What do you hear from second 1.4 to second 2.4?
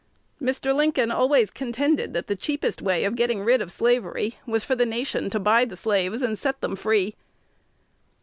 contended that the